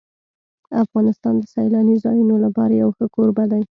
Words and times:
افغانستان 0.83 1.33
د 1.39 1.43
سیلاني 1.53 1.95
ځایونو 2.03 2.35
لپاره 2.45 2.73
یو 2.81 2.89
ښه 2.97 3.05
کوربه 3.15 3.43
دی. 3.51 3.59